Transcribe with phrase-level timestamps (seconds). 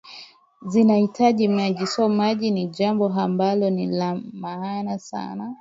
[0.65, 5.49] zinahitaji maji so maji ni jambo ambalo ni la maana sana